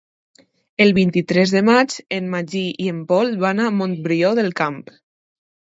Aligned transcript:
El 0.85 0.93
vint-i-tres 0.97 1.53
de 1.57 1.61
maig 1.67 1.93
en 2.19 2.31
Magí 2.37 2.63
i 2.87 2.89
en 2.95 3.05
Pol 3.13 3.33
van 3.47 3.65
a 3.67 3.71
Montbrió 3.83 4.37
del 4.41 4.55
Camp. 4.63 4.83